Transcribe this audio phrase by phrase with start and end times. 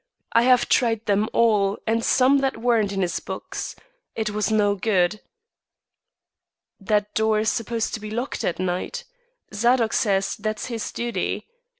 [0.33, 3.75] I have tried them all and some that weren't in his books.
[4.15, 5.21] It was no good."
[6.79, 9.03] "That door is supposed to be locked at night.
[9.53, 11.45] Zadok says that's his duty.